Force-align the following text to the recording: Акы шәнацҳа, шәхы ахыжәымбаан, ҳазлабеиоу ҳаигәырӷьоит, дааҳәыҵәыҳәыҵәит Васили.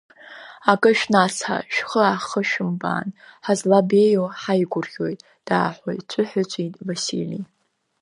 Акы 0.71 0.91
шәнацҳа, 0.97 1.57
шәхы 1.73 2.01
ахыжәымбаан, 2.15 3.07
ҳазлабеиоу 3.45 4.29
ҳаигәырӷьоит, 4.41 5.19
дааҳәыҵәыҳәыҵәит 5.47 6.73
Васили. 6.85 7.41